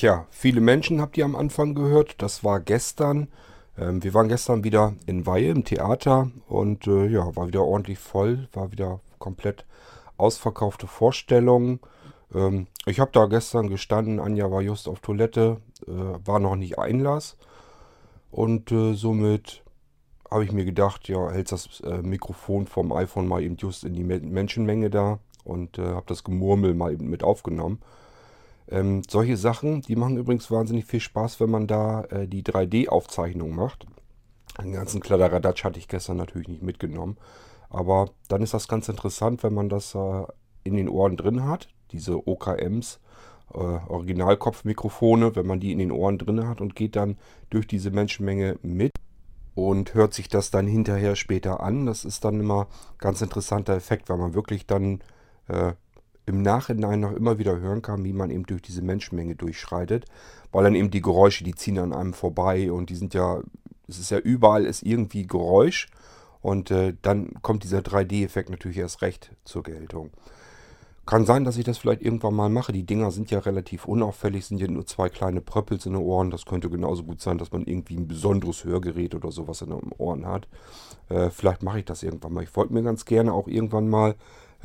[0.00, 2.22] Tja, viele Menschen habt ihr am Anfang gehört.
[2.22, 3.28] Das war gestern.
[3.76, 7.98] Ähm, wir waren gestern wieder in Weihe im Theater und äh, ja, war wieder ordentlich
[7.98, 9.66] voll, war wieder komplett
[10.16, 11.80] ausverkaufte Vorstellung.
[12.34, 16.78] Ähm, ich habe da gestern gestanden, Anja war just auf Toilette, äh, war noch nicht
[16.78, 17.36] Einlass
[18.30, 19.62] und äh, somit
[20.30, 23.92] habe ich mir gedacht, ja, hältst das äh, Mikrofon vom iPhone mal eben just in
[23.92, 27.82] die Menschenmenge da und äh, habe das Gemurmel mal eben mit aufgenommen.
[28.70, 33.54] Ähm, solche Sachen, die machen übrigens wahnsinnig viel Spaß, wenn man da äh, die 3D-Aufzeichnung
[33.54, 33.86] macht.
[34.62, 37.16] Den ganzen Kladderadatsch hatte ich gestern natürlich nicht mitgenommen.
[37.68, 40.24] Aber dann ist das ganz interessant, wenn man das äh,
[40.64, 41.68] in den Ohren drin hat.
[41.92, 43.00] Diese OKMs,
[43.54, 47.16] äh, Originalkopfmikrofone, wenn man die in den Ohren drin hat und geht dann
[47.48, 48.92] durch diese Menschenmenge mit
[49.54, 51.86] und hört sich das dann hinterher später an.
[51.86, 55.00] Das ist dann immer ganz interessanter Effekt, weil man wirklich dann
[55.48, 55.72] äh,
[56.30, 60.06] im Nachhinein noch immer wieder hören kann, wie man eben durch diese Menschenmenge durchschreitet,
[60.52, 63.40] weil dann eben die Geräusche, die ziehen an einem vorbei und die sind ja,
[63.88, 65.88] es ist ja überall ist irgendwie Geräusch
[66.40, 70.10] und äh, dann kommt dieser 3D-Effekt natürlich erst recht zur Geltung.
[71.06, 72.72] Kann sein, dass ich das vielleicht irgendwann mal mache.
[72.72, 76.30] Die Dinger sind ja relativ unauffällig, sind ja nur zwei kleine Pröppels in den Ohren.
[76.30, 79.90] Das könnte genauso gut sein, dass man irgendwie ein besonderes Hörgerät oder sowas in den
[79.98, 80.46] Ohren hat.
[81.08, 82.44] Äh, vielleicht mache ich das irgendwann mal.
[82.44, 84.14] Ich wollte mir ganz gerne auch irgendwann mal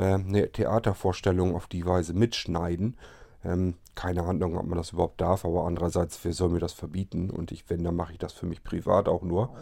[0.04, 2.98] eine Theatervorstellung auf die Weise mitschneiden.
[3.44, 7.30] Ähm, keine Ahnung, ob man das überhaupt darf, aber andererseits, wer soll mir das verbieten?
[7.30, 9.56] Und ich, wenn, dann mache ich das für mich privat auch nur.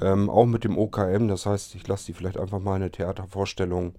[0.00, 3.94] Ähm, auch mit dem OKM, das heißt, ich lasse die vielleicht einfach mal eine Theatervorstellung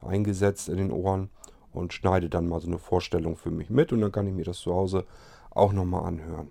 [0.00, 1.30] eingesetzt in den Ohren
[1.72, 4.44] und schneide dann mal so eine Vorstellung für mich mit und dann kann ich mir
[4.44, 5.04] das zu Hause
[5.50, 6.48] auch nochmal anhören.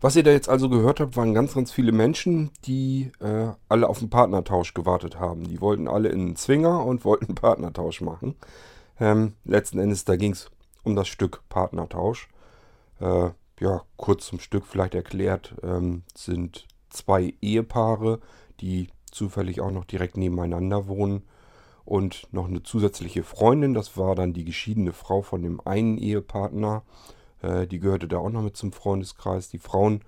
[0.00, 3.88] Was ihr da jetzt also gehört habt, waren ganz, ganz viele Menschen, die äh, alle
[3.88, 5.44] auf einen Partnertausch gewartet haben.
[5.44, 8.34] Die wollten alle in einen Zwinger und wollten einen Partnertausch machen.
[8.98, 10.50] Ähm, letzten Endes, da ging es
[10.84, 12.28] um das Stück Partnertausch.
[13.00, 18.20] Äh, ja, kurz zum Stück vielleicht erklärt, ähm, sind zwei Ehepaare,
[18.60, 21.24] die zufällig auch noch direkt nebeneinander wohnen
[21.84, 23.74] und noch eine zusätzliche Freundin.
[23.74, 26.84] Das war dann die geschiedene Frau von dem einen Ehepartner.
[27.42, 29.48] Äh, die gehörte da auch noch mit zum Freundeskreis.
[29.48, 30.02] Die Frauen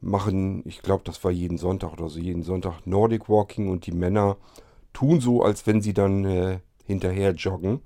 [0.00, 3.92] machen, ich glaube, das war jeden Sonntag oder so, jeden Sonntag Nordic Walking und die
[3.92, 4.36] Männer
[4.92, 7.80] tun so, als wenn sie dann äh, hinterher joggen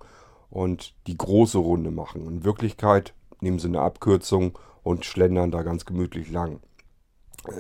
[0.50, 2.27] und die große Runde machen.
[2.27, 6.61] In Wirklichkeit nehmen sie eine Abkürzung und schlendern da ganz gemütlich lang.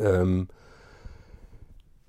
[0.00, 0.48] Ähm,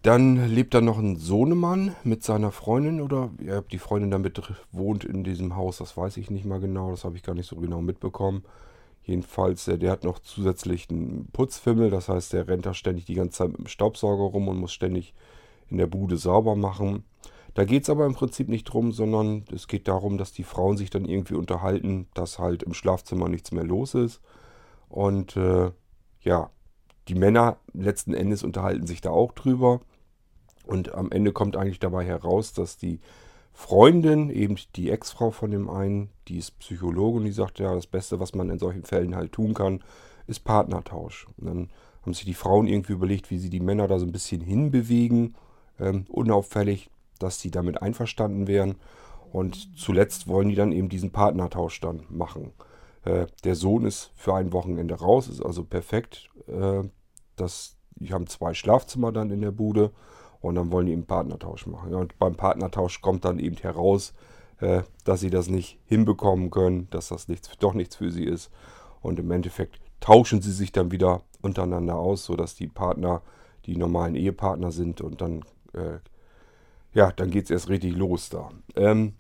[0.03, 5.03] dann lebt da noch ein Sohnemann mit seiner Freundin oder ja, die Freundin damit wohnt
[5.03, 7.57] in diesem Haus, das weiß ich nicht mal genau, das habe ich gar nicht so
[7.57, 8.45] genau mitbekommen.
[9.07, 13.13] Jedenfalls, der, der hat noch zusätzlich einen Putzfimmel, das heißt, der rennt da ständig die
[13.13, 15.13] ganze Zeit mit dem Staubsauger rum und muss ständig
[15.69, 17.05] in der Bude sauber machen.
[17.53, 20.75] Da geht es aber im Prinzip nicht drum, sondern es geht darum, dass die Frauen
[20.75, 24.19] sich dann irgendwie unterhalten, dass halt im Schlafzimmer nichts mehr los ist.
[24.89, 25.71] Und äh,
[26.19, 26.49] ja,
[27.07, 29.79] die Männer letzten Endes unterhalten sich da auch drüber.
[30.65, 32.99] Und am Ende kommt eigentlich dabei heraus, dass die
[33.59, 38.19] Freundin, eben die Ex-Frau von dem einen, die ist Psychologin, die sagt, ja, das Beste,
[38.19, 39.83] was man in solchen Fällen halt tun kann,
[40.27, 41.27] ist Partnertausch.
[41.37, 41.69] Und dann
[42.03, 45.35] haben sich die Frauen irgendwie überlegt, wie sie die Männer da so ein bisschen hinbewegen,
[45.79, 48.75] ähm, unauffällig, dass sie damit einverstanden wären.
[49.33, 52.51] Und zuletzt wollen die dann eben diesen Partnertausch dann machen.
[53.05, 56.29] Äh, der Sohn ist für ein Wochenende raus, ist also perfekt.
[56.45, 56.83] Äh,
[57.35, 59.91] das, die haben zwei Schlafzimmer dann in der Bude
[60.47, 61.93] und dann wollen die eben Partnertausch machen.
[61.93, 64.13] Und beim Partnertausch kommt dann eben heraus,
[64.59, 68.51] äh, dass sie das nicht hinbekommen können, dass das nichts, doch nichts für sie ist.
[69.01, 73.21] Und im Endeffekt tauschen sie sich dann wieder untereinander aus, sodass die Partner
[73.65, 75.99] die normalen Ehepartner sind und dann, äh,
[76.93, 78.49] ja, dann geht es erst richtig los da.
[78.75, 79.13] Ähm,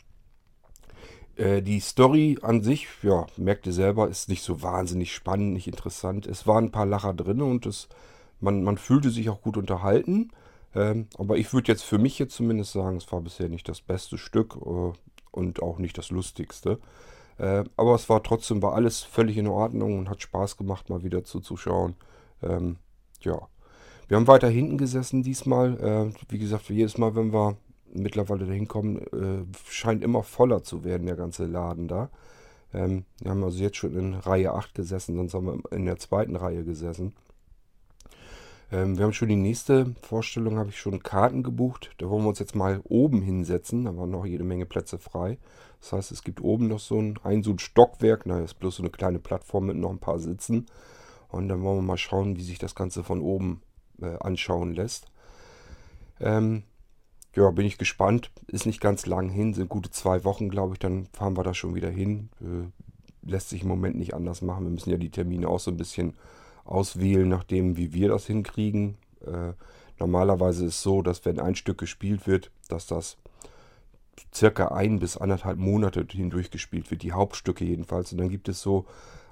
[1.35, 5.67] äh, die Story an sich, ja, merkt ihr selber, ist nicht so wahnsinnig spannend, nicht
[5.67, 6.25] interessant.
[6.25, 7.87] Es waren ein paar Lacher drin und es,
[8.39, 10.31] man, man fühlte sich auch gut unterhalten.
[10.77, 13.81] Ähm, aber ich würde jetzt für mich jetzt zumindest sagen, es war bisher nicht das
[13.81, 14.93] beste Stück äh,
[15.31, 16.77] und auch nicht das lustigste.
[17.39, 21.03] Äh, aber es war trotzdem, war alles völlig in Ordnung und hat Spaß gemacht, mal
[21.03, 21.95] wieder zuzuschauen.
[22.43, 22.77] Ähm,
[23.21, 23.39] ja.
[24.07, 26.13] Wir haben weiter hinten gesessen diesmal.
[26.13, 27.57] Äh, wie gesagt, jedes Mal, wenn wir
[27.91, 32.09] mittlerweile dahin kommen, äh, scheint immer voller zu werden, der ganze Laden da.
[32.71, 35.97] Ähm, wir haben also jetzt schon in Reihe 8 gesessen, sonst haben wir in der
[35.97, 37.13] zweiten Reihe gesessen.
[38.71, 41.91] Ähm, wir haben schon die nächste Vorstellung, habe ich schon Karten gebucht.
[41.97, 43.85] Da wollen wir uns jetzt mal oben hinsetzen.
[43.85, 45.37] Da waren noch jede Menge Plätze frei.
[45.79, 48.25] Das heißt, es gibt oben noch so ein, ein, so ein Stockwerk.
[48.25, 50.65] Na, ist bloß so eine kleine Plattform mit noch ein paar Sitzen.
[51.29, 53.61] Und dann wollen wir mal schauen, wie sich das Ganze von oben
[54.01, 55.07] äh, anschauen lässt.
[56.19, 56.63] Ähm,
[57.35, 58.31] ja, bin ich gespannt.
[58.47, 60.79] Ist nicht ganz lang hin, sind gute zwei Wochen, glaube ich.
[60.79, 62.29] Dann fahren wir da schon wieder hin.
[62.41, 64.65] Äh, lässt sich im Moment nicht anders machen.
[64.65, 66.15] Wir müssen ja die Termine auch so ein bisschen
[66.67, 68.97] auswählen, nachdem wie wir das hinkriegen.
[69.25, 69.53] Äh,
[69.99, 73.17] normalerweise ist es so, dass wenn ein Stück gespielt wird, dass das
[74.33, 78.11] circa ein bis anderthalb Monate hindurch gespielt wird, die Hauptstücke jedenfalls.
[78.11, 78.85] Und dann gibt es so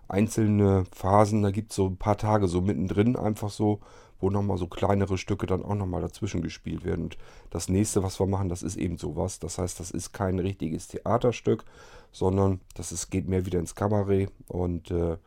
[0.08, 3.80] einzelne Phasen, da gibt es so ein paar Tage so mittendrin einfach so,
[4.20, 7.06] wo nochmal so kleinere Stücke dann auch nochmal dazwischen gespielt werden.
[7.06, 7.18] Und
[7.50, 9.40] das nächste, was wir machen, das ist eben sowas.
[9.40, 11.66] Das heißt, das ist kein richtiges Theaterstück,
[12.12, 14.32] sondern das ist, geht mehr wieder ins Kabarett.
[14.48, 15.18] Und äh,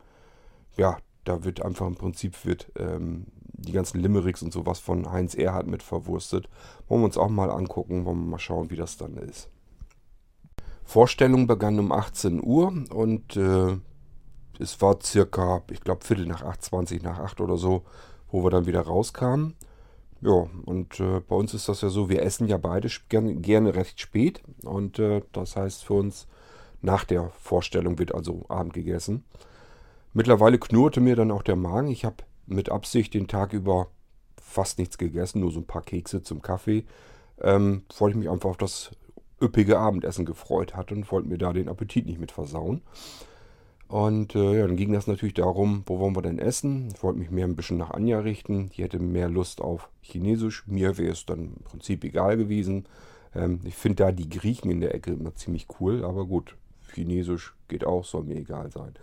[0.75, 5.35] ja, da wird einfach im Prinzip wird ähm, die ganzen Limericks und sowas von Heinz
[5.35, 6.49] Erhardt mit verwurstet.
[6.87, 9.49] Wollen wir uns auch mal angucken, wollen wir mal schauen, wie das dann ist.
[10.83, 13.77] Vorstellung begann um 18 Uhr und äh,
[14.59, 17.83] es war circa, ich glaube, Viertel nach 8, 20 nach 8 oder so,
[18.31, 19.55] wo wir dann wieder rauskamen.
[20.21, 23.75] Ja, und äh, bei uns ist das ja so, wir essen ja beide gern, gerne
[23.75, 24.41] recht spät.
[24.63, 26.27] Und äh, das heißt für uns,
[26.81, 29.23] nach der Vorstellung wird also Abend gegessen.
[30.13, 31.89] Mittlerweile knurrte mir dann auch der Magen.
[31.89, 32.17] Ich habe
[32.47, 33.87] mit Absicht den Tag über
[34.41, 36.85] fast nichts gegessen, nur so ein paar Kekse zum Kaffee,
[37.41, 38.91] ähm, weil ich mich einfach auf das
[39.41, 42.81] üppige Abendessen gefreut hatte und wollte mir da den Appetit nicht mit versauen.
[43.87, 46.89] Und äh, dann ging das natürlich darum, wo wollen wir denn essen?
[46.93, 48.69] Ich wollte mich mehr ein bisschen nach Anja richten.
[48.69, 50.63] Die hätte mehr Lust auf Chinesisch.
[50.67, 52.85] Mir wäre es dann im Prinzip egal gewesen.
[53.33, 56.55] Ähm, ich finde da die Griechen in der Ecke immer ziemlich cool, aber gut,
[56.93, 58.93] Chinesisch geht auch, soll mir egal sein.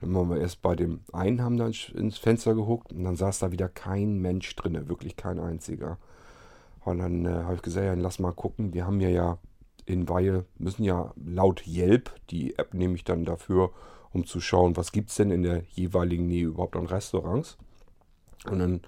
[0.00, 3.40] Dann waren wir erst bei dem einen, haben dann ins Fenster geguckt und dann saß
[3.40, 5.98] da wieder kein Mensch drin, wirklich kein einziger.
[6.84, 8.72] Und dann äh, habe ich gesagt, ja, lass mal gucken.
[8.72, 9.38] Wir haben ja ja
[9.86, 13.72] in Weihe, müssen ja laut Yelp, die App nehme ich dann dafür,
[14.12, 17.56] um zu schauen, was gibt es denn in der jeweiligen Nähe überhaupt an Restaurants.
[18.48, 18.80] Und dann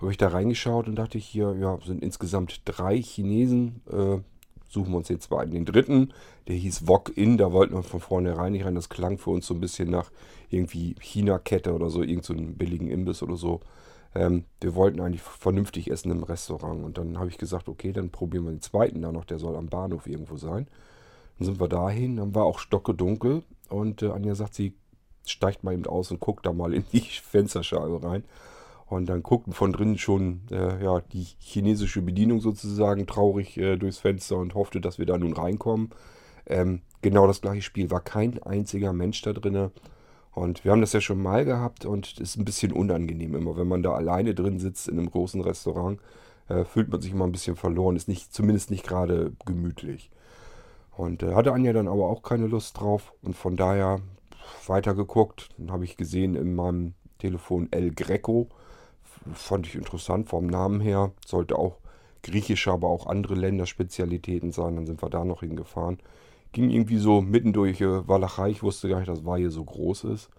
[0.00, 3.82] habe ich da reingeschaut und dachte ich hier, ja, sind insgesamt drei Chinesen.
[3.90, 4.18] Äh,
[4.68, 5.52] suchen wir uns den zweiten.
[5.52, 6.12] Den dritten,
[6.48, 8.74] der hieß Wok In, da wollten wir von vornherein nicht rein.
[8.74, 10.10] Das klang für uns so ein bisschen nach
[10.50, 13.60] irgendwie China-Kette oder so, irgend so billigen Imbiss oder so.
[14.14, 16.84] Ähm, wir wollten eigentlich vernünftig essen im Restaurant.
[16.84, 19.56] Und dann habe ich gesagt, okay, dann probieren wir den zweiten da noch, der soll
[19.56, 20.66] am Bahnhof irgendwo sein.
[21.38, 24.74] Dann sind wir dahin, dann war auch stocke dunkel und äh, Anja sagt, sie
[25.26, 28.24] steigt mal eben aus und guckt da mal in die Fensterscheibe rein.
[28.88, 33.98] Und dann guckten von drinnen schon äh, ja, die chinesische Bedienung sozusagen traurig äh, durchs
[33.98, 35.90] Fenster und hoffte, dass wir da nun reinkommen.
[36.46, 39.70] Ähm, genau das gleiche Spiel, war kein einziger Mensch da drin.
[40.32, 43.56] Und wir haben das ja schon mal gehabt und es ist ein bisschen unangenehm immer,
[43.56, 45.98] wenn man da alleine drin sitzt in einem großen Restaurant,
[46.48, 50.10] äh, fühlt man sich immer ein bisschen verloren, ist nicht, zumindest nicht gerade gemütlich.
[50.96, 54.00] Und äh, hatte Anja dann aber auch keine Lust drauf und von daher
[54.66, 55.48] weitergeguckt.
[55.58, 58.48] Dann habe ich gesehen in meinem Telefon El Greco.
[59.34, 61.12] Fand ich interessant vom Namen her.
[61.24, 61.78] Sollte auch
[62.22, 64.76] griechische, aber auch andere Länderspezialitäten sein.
[64.76, 65.98] Dann sind wir da noch hingefahren.
[66.52, 68.50] Ging irgendwie so mitten durch äh, Walachei.
[68.50, 70.30] Ich wusste gar nicht, dass Weihe so groß ist.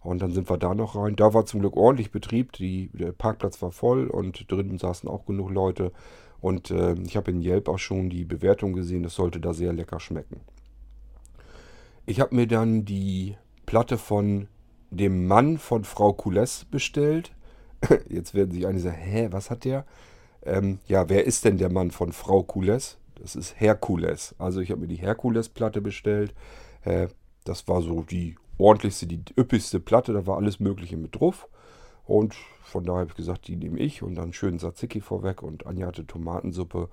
[0.00, 1.16] Und dann sind wir da noch rein.
[1.16, 2.52] Da war zum Glück ordentlich Betrieb.
[2.52, 5.92] Die, der Parkplatz war voll und drinnen saßen auch genug Leute.
[6.40, 9.72] Und äh, ich habe in Yelp auch schon die Bewertung gesehen, es sollte da sehr
[9.72, 10.40] lecker schmecken.
[12.04, 14.46] Ich habe mir dann die Platte von
[14.90, 17.32] dem Mann von Frau Coules bestellt.
[18.08, 19.84] Jetzt werden sich einige sagen, hä, was hat der?
[20.42, 22.98] Ähm, ja, wer ist denn der Mann von Frau Coules?
[23.16, 24.34] Das ist Herkules.
[24.38, 26.34] Also ich habe mir die Herkules-Platte bestellt.
[26.84, 27.08] Äh,
[27.44, 30.12] das war so die ordentlichste, die üppigste Platte.
[30.12, 31.48] Da war alles Mögliche mit drauf.
[32.04, 35.66] Und von daher habe ich gesagt, die nehme ich und dann schön Tzatziki vorweg und
[35.66, 36.88] Anja hatte Tomatensuppe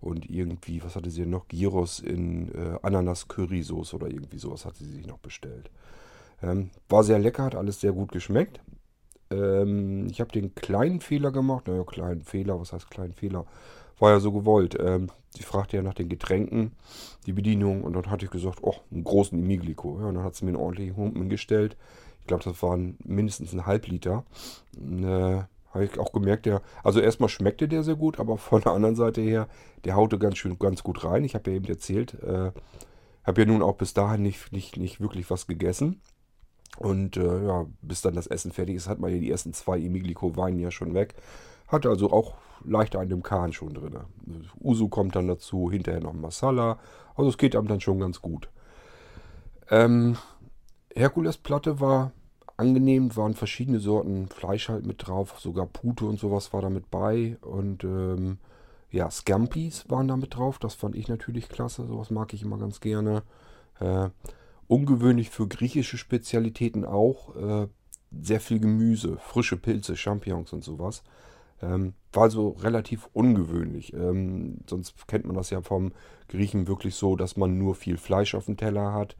[0.00, 1.48] und irgendwie, was hatte sie noch?
[1.48, 5.70] Gyros in äh, Ananas-Currysoße oder irgendwie sowas hat sie sich noch bestellt.
[6.42, 8.60] Ähm, war sehr lecker, hat alles sehr gut geschmeckt.
[9.30, 11.68] Ähm, ich habe den kleinen Fehler gemacht.
[11.68, 13.46] Naja, kleinen Fehler, was heißt kleinen Fehler?
[13.98, 14.76] War ja so gewollt.
[14.80, 16.72] Ähm, sie fragte ja nach den Getränken,
[17.26, 19.98] die Bedienung, und dann hatte ich gesagt, oh, einen großen Imiglico.
[20.00, 21.76] Ja, und dann hat sie mir einen ordentlichen Humpen gestellt
[22.28, 24.24] glaube, das waren mindestens ein Halbliter.
[24.76, 25.42] Äh,
[25.74, 28.94] habe ich auch gemerkt, der, also erstmal schmeckte der sehr gut, aber von der anderen
[28.94, 29.48] Seite her,
[29.84, 31.24] der haute ganz schön, ganz gut rein.
[31.24, 32.52] Ich habe ja eben erzählt, äh,
[33.24, 36.00] habe ja nun auch bis dahin nicht, nicht, nicht wirklich was gegessen.
[36.78, 39.78] Und äh, ja, bis dann das Essen fertig ist, hat man ja die ersten zwei
[39.78, 41.16] Imiglico Wein ja schon weg.
[41.66, 43.98] Hat also auch leicht einen im Kahn schon drin.
[44.60, 46.78] Usu kommt dann dazu, hinterher noch Masala.
[47.16, 48.48] Also es geht einem dann schon ganz gut.
[49.70, 50.16] Ähm,
[50.94, 52.12] Herkulesplatte war
[52.56, 56.90] angenehm, waren verschiedene Sorten Fleisch halt mit drauf, sogar Pute und sowas war da mit
[56.90, 58.38] bei und ähm,
[58.90, 62.58] ja, Scampis waren da mit drauf, das fand ich natürlich klasse, sowas mag ich immer
[62.58, 63.22] ganz gerne.
[63.80, 64.08] Äh,
[64.68, 67.68] ungewöhnlich für griechische Spezialitäten auch, äh,
[68.22, 71.02] sehr viel Gemüse, frische Pilze, Champignons und sowas.
[71.60, 73.92] Ähm, war so relativ ungewöhnlich.
[73.92, 75.92] Ähm, sonst kennt man das ja vom
[76.28, 79.16] Griechen wirklich so, dass man nur viel Fleisch auf dem Teller hat,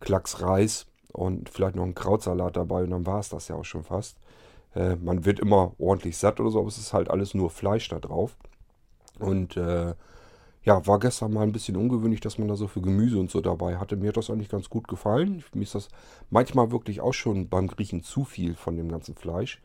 [0.00, 3.64] Klacks Reis und vielleicht noch ein Krautsalat dabei und dann war es das ja auch
[3.64, 4.16] schon fast.
[4.74, 7.88] Äh, man wird immer ordentlich satt oder so, aber es ist halt alles nur Fleisch
[7.88, 8.36] da drauf.
[9.18, 9.94] Und äh,
[10.64, 13.40] ja, war gestern mal ein bisschen ungewöhnlich, dass man da so viel Gemüse und so
[13.40, 13.96] dabei hatte.
[13.96, 15.42] Mir hat das eigentlich ganz gut gefallen.
[15.54, 15.88] Mir ist das
[16.30, 19.60] manchmal wirklich auch schon beim Griechen zu viel von dem ganzen Fleisch.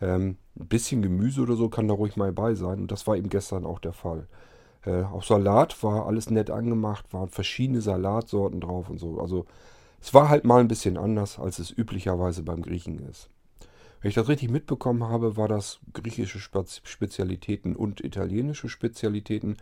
[0.00, 2.80] Ähm, ein bisschen Gemüse oder so kann da ruhig mal bei sein.
[2.80, 4.28] Und das war eben gestern auch der Fall.
[4.84, 9.20] Äh, auch Salat war alles nett angemacht, waren verschiedene Salatsorten drauf und so.
[9.20, 9.46] Also
[10.00, 13.28] es war halt mal ein bisschen anders, als es üblicherweise beim Griechen ist.
[14.00, 19.58] Wenn ich das richtig mitbekommen habe, war das griechische Spezialitäten und italienische Spezialitäten.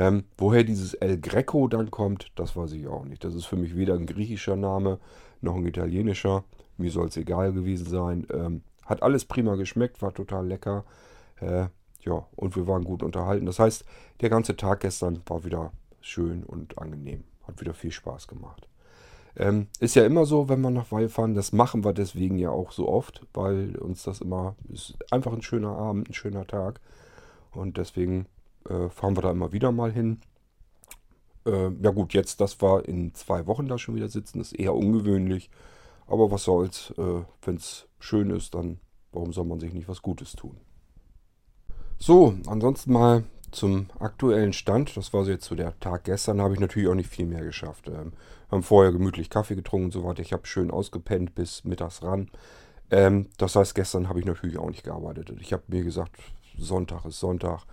[0.00, 3.22] Ähm, woher dieses El Greco dann kommt, das weiß ich auch nicht.
[3.22, 4.98] Das ist für mich weder ein griechischer Name
[5.42, 6.42] noch ein italienischer.
[6.78, 8.26] Mir soll es egal gewesen sein.
[8.32, 10.86] Ähm, hat alles prima geschmeckt, war total lecker.
[11.38, 11.66] Äh,
[12.00, 13.44] ja, und wir waren gut unterhalten.
[13.44, 13.84] Das heißt,
[14.22, 17.24] der ganze Tag gestern war wieder schön und angenehm.
[17.46, 18.68] Hat wieder viel Spaß gemacht.
[19.36, 22.48] Ähm, ist ja immer so, wenn wir nach Weil fahren, das machen wir deswegen ja
[22.48, 26.80] auch so oft, weil uns das immer, ist einfach ein schöner Abend, ein schöner Tag.
[27.52, 28.24] Und deswegen
[28.68, 30.20] äh, fahren wir da immer wieder mal hin.
[31.46, 34.74] Äh, ja gut, jetzt, das war in zwei Wochen da schon wieder sitzen, ist eher
[34.74, 35.50] ungewöhnlich.
[36.06, 38.80] Aber was soll's, äh, wenn es schön ist, dann
[39.12, 40.56] warum soll man sich nicht was Gutes tun?
[41.98, 44.96] So, ansonsten mal zum aktuellen Stand.
[44.96, 47.44] Das war so jetzt so der Tag gestern, habe ich natürlich auch nicht viel mehr
[47.44, 47.88] geschafft.
[47.88, 48.12] Ähm,
[48.50, 50.22] haben vorher gemütlich Kaffee getrunken und so weiter.
[50.22, 52.30] Ich habe schön ausgepennt bis mittags ran.
[52.90, 55.32] Ähm, das heißt, gestern habe ich natürlich auch nicht gearbeitet.
[55.40, 56.16] Ich habe mir gesagt,
[56.58, 57.64] Sonntag ist Sonntag.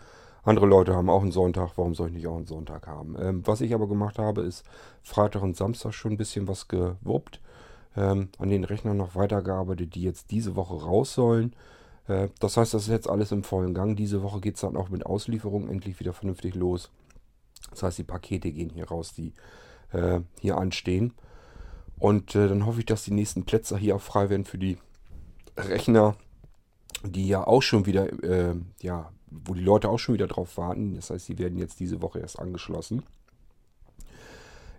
[0.47, 3.17] Andere Leute haben auch einen Sonntag, warum soll ich nicht auch einen Sonntag haben?
[3.19, 4.63] Ähm, was ich aber gemacht habe, ist
[5.03, 7.41] Freitag und Samstag schon ein bisschen was gewuppt.
[7.97, 11.53] Ähm, an den Rechnern noch weitergearbeitet, die jetzt diese Woche raus sollen.
[12.07, 13.97] Äh, das heißt, das ist jetzt alles im vollen Gang.
[13.97, 16.91] Diese Woche geht es dann auch mit Auslieferung endlich wieder vernünftig los.
[17.71, 19.33] Das heißt, die Pakete gehen hier raus, die
[19.91, 21.13] äh, hier anstehen.
[21.99, 24.77] Und äh, dann hoffe ich, dass die nächsten Plätze hier auch frei werden für die
[25.57, 26.15] Rechner,
[27.03, 30.95] die ja auch schon wieder, äh, ja, wo die Leute auch schon wieder drauf warten.
[30.95, 33.03] Das heißt, die werden jetzt diese Woche erst angeschlossen.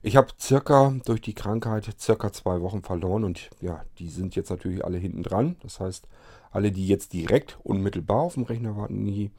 [0.02, 4.50] Ich habe circa durch die Krankheit circa zwei Wochen verloren und ja, die sind jetzt
[4.50, 5.56] natürlich alle hinten dran.
[5.62, 6.06] Das heißt,
[6.50, 9.32] alle, die jetzt direkt unmittelbar auf dem Rechner warten, die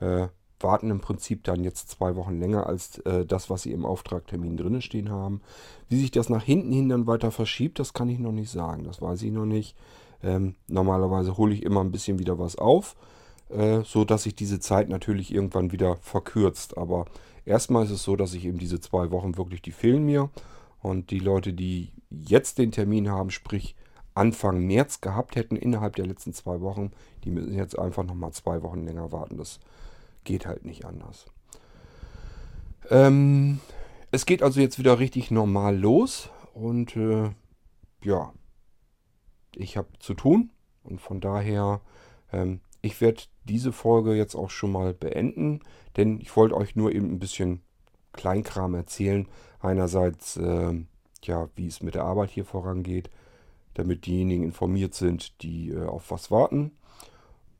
[0.00, 3.84] äh, warten im Prinzip dann jetzt zwei Wochen länger als äh, das, was sie im
[3.84, 5.42] Auftragtermin drin stehen haben.
[5.88, 8.84] Wie sich das nach hinten hin dann weiter verschiebt, das kann ich noch nicht sagen.
[8.84, 9.76] Das weiß ich noch nicht.
[10.22, 12.96] Ähm, normalerweise hole ich immer ein bisschen wieder was auf,
[13.50, 16.76] äh, so dass sich diese Zeit natürlich irgendwann wieder verkürzt.
[16.76, 17.06] Aber
[17.46, 20.30] Erstmal ist es so, dass ich eben diese zwei Wochen wirklich, die fehlen mir.
[20.82, 23.76] Und die Leute, die jetzt den Termin haben, sprich
[24.14, 26.90] Anfang März gehabt hätten, innerhalb der letzten zwei Wochen,
[27.24, 29.36] die müssen jetzt einfach nochmal zwei Wochen länger warten.
[29.36, 29.60] Das
[30.24, 31.26] geht halt nicht anders.
[32.90, 33.60] Ähm,
[34.10, 36.30] es geht also jetzt wieder richtig normal los.
[36.52, 37.30] Und äh,
[38.02, 38.32] ja,
[39.54, 40.50] ich habe zu tun.
[40.82, 41.80] Und von daher
[42.32, 45.60] ähm, ich werde diese Folge jetzt auch schon mal beenden,
[45.96, 47.60] denn ich wollte euch nur eben ein bisschen
[48.12, 49.28] Kleinkram erzählen.
[49.60, 50.72] Einerseits, äh,
[51.22, 53.10] ja, wie es mit der Arbeit hier vorangeht,
[53.74, 56.72] damit diejenigen informiert sind, die äh, auf was warten.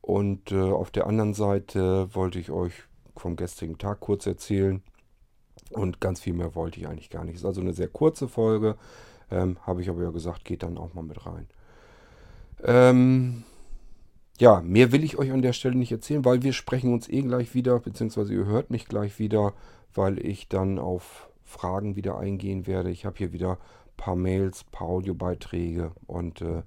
[0.01, 2.73] Und äh, auf der anderen Seite wollte ich euch
[3.15, 4.81] vom gestrigen Tag kurz erzählen.
[5.71, 7.35] Und ganz viel mehr wollte ich eigentlich gar nicht.
[7.35, 8.77] Ist also eine sehr kurze Folge.
[9.29, 11.47] Ähm, Habe ich aber ja gesagt, geht dann auch mal mit rein.
[12.63, 13.43] Ähm,
[14.39, 17.21] ja, mehr will ich euch an der Stelle nicht erzählen, weil wir sprechen uns eh
[17.21, 19.53] gleich wieder, beziehungsweise ihr hört mich gleich wieder,
[19.93, 22.91] weil ich dann auf Fragen wieder eingehen werde.
[22.91, 26.61] Ich habe hier wieder ein paar Mails, ein paar Audiobeiträge und äh,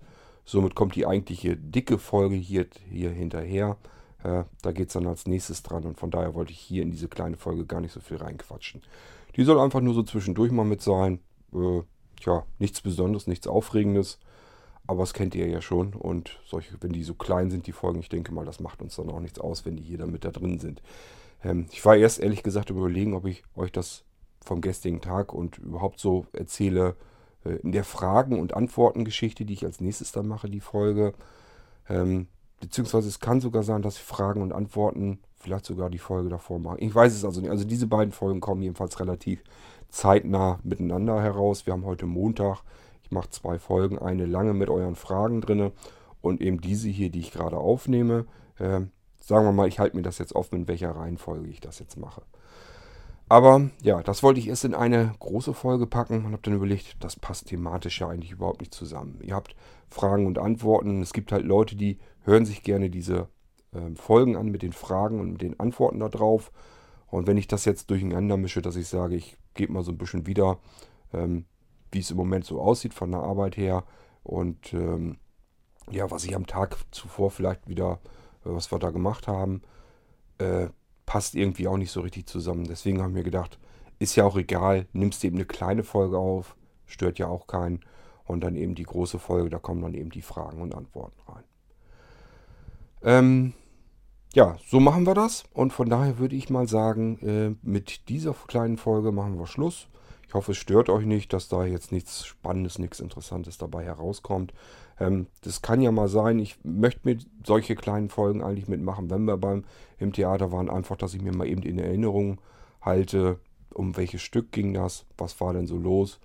[0.44, 3.76] somit kommt die eigentliche dicke Folge hier, hier hinterher.
[4.24, 6.90] Äh, da geht es dann als nächstes dran und von daher wollte ich hier in
[6.90, 8.82] diese kleine Folge gar nicht so viel reinquatschen.
[9.36, 11.20] Die soll einfach nur so zwischendurch mal mit sein.
[11.54, 11.82] Äh,
[12.20, 14.18] tja, nichts Besonderes, nichts Aufregendes.
[14.90, 15.94] Aber das kennt ihr ja schon.
[15.94, 18.96] Und solche, wenn die so klein sind, die Folgen, ich denke mal, das macht uns
[18.96, 20.82] dann auch nichts aus, wenn die hier dann mit da drin sind.
[21.44, 24.02] Ähm, ich war erst ehrlich gesagt überlegen, ob ich euch das
[24.44, 26.96] vom gestrigen Tag und überhaupt so erzähle
[27.44, 31.14] äh, in der Fragen- und Antworten-Geschichte, die ich als nächstes dann mache, die Folge.
[31.88, 32.26] Ähm,
[32.58, 36.58] beziehungsweise es kann sogar sein, dass ich Fragen und Antworten vielleicht sogar die Folge davor
[36.58, 36.80] mache.
[36.80, 37.50] Ich weiß es also nicht.
[37.50, 39.44] Also diese beiden Folgen kommen jedenfalls relativ
[39.88, 41.64] zeitnah miteinander heraus.
[41.64, 42.64] Wir haben heute Montag.
[43.10, 45.72] Ich mache zwei Folgen, eine lange mit euren Fragen drin
[46.20, 48.24] und eben diese hier, die ich gerade aufnehme.
[48.56, 48.82] Äh,
[49.18, 51.96] sagen wir mal, ich halte mir das jetzt offen, in welcher Reihenfolge ich das jetzt
[51.96, 52.22] mache.
[53.28, 57.02] Aber ja, das wollte ich erst in eine große Folge packen und habe dann überlegt,
[57.02, 59.18] das passt thematisch ja eigentlich überhaupt nicht zusammen.
[59.24, 59.56] Ihr habt
[59.88, 61.02] Fragen und Antworten.
[61.02, 63.26] Es gibt halt Leute, die hören sich gerne diese
[63.72, 66.52] äh, Folgen an mit den Fragen und mit den Antworten darauf.
[67.08, 69.98] Und wenn ich das jetzt durcheinander mische, dass ich sage, ich gebe mal so ein
[69.98, 70.58] bisschen wieder,
[71.12, 71.46] ähm,
[71.92, 73.84] wie es im Moment so aussieht von der Arbeit her
[74.22, 75.18] und ähm,
[75.90, 78.00] ja, was ich am Tag zuvor vielleicht wieder,
[78.44, 79.62] äh, was wir da gemacht haben,
[80.38, 80.68] äh,
[81.06, 82.64] passt irgendwie auch nicht so richtig zusammen.
[82.64, 83.58] Deswegen haben wir gedacht,
[83.98, 86.56] ist ja auch egal, nimmst eben eine kleine Folge auf,
[86.86, 87.80] stört ja auch keinen.
[88.24, 91.44] Und dann eben die große Folge, da kommen dann eben die Fragen und Antworten rein.
[93.02, 93.54] Ähm,
[94.34, 95.42] ja, so machen wir das.
[95.52, 99.88] Und von daher würde ich mal sagen, äh, mit dieser kleinen Folge machen wir Schluss.
[100.30, 104.54] Ich hoffe, es stört euch nicht, dass da jetzt nichts Spannendes, nichts Interessantes dabei herauskommt.
[105.00, 109.24] Ähm, das kann ja mal sein, ich möchte mir solche kleinen Folgen eigentlich mitmachen, wenn
[109.24, 109.64] wir beim
[109.98, 112.40] im Theater waren, einfach, dass ich mir mal eben in Erinnerung
[112.80, 113.40] halte,
[113.74, 116.20] um welches Stück ging das, was war denn so los.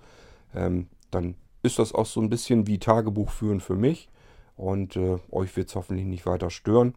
[0.53, 1.33] Ähm, dann
[1.63, 4.07] ist das auch so ein bisschen wie Tagebuch führen für mich
[4.55, 6.93] und äh, euch wird es hoffentlich nicht weiter stören.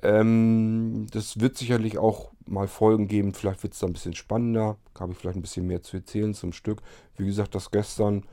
[0.00, 3.34] Ähm, das wird sicherlich auch mal Folgen geben.
[3.34, 4.76] Vielleicht wird es da ein bisschen spannender.
[4.98, 6.82] Habe ich vielleicht ein bisschen mehr zu erzählen zum Stück.
[7.16, 8.24] Wie gesagt, das gestern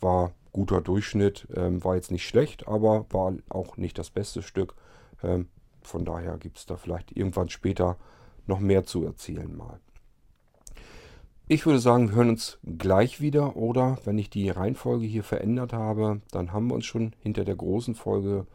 [0.00, 1.46] war guter Durchschnitt.
[1.54, 4.74] Ähm, war jetzt nicht schlecht, aber war auch nicht das beste Stück.
[5.22, 5.48] Ähm,
[5.82, 7.96] von daher gibt es da vielleicht irgendwann später
[8.46, 9.80] noch mehr zu erzählen mal.
[11.50, 15.72] Ich würde sagen, wir hören uns gleich wieder oder wenn ich die Reihenfolge hier verändert
[15.72, 18.46] habe, dann haben wir uns schon hinter der großen Folge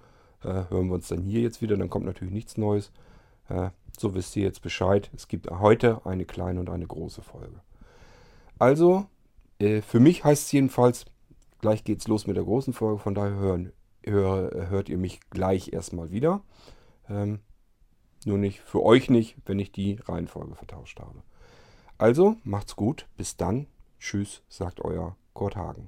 [0.43, 1.77] äh, hören wir uns dann hier jetzt wieder.
[1.77, 2.92] Dann kommt natürlich nichts Neues.
[3.50, 5.10] Äh, so wisst ihr jetzt Bescheid.
[5.16, 7.62] Es gibt heute eine kleine und eine große Folge.
[8.60, 9.06] Also,
[9.60, 11.06] äh, für mich heißt es jedenfalls,
[11.62, 13.00] gleich geht's los mit der großen Folge.
[13.00, 13.72] Von daher hören,
[14.03, 16.42] hör, hört ihr mich gleich erstmal wieder.
[17.10, 17.40] Ähm,
[18.25, 21.24] nur nicht für euch nicht, wenn ich die Reihenfolge vertauscht habe.
[21.98, 23.08] Also, macht's gut.
[23.18, 23.68] Bis dann.
[24.00, 25.88] Tschüss, sagt euer Kurt Hagen.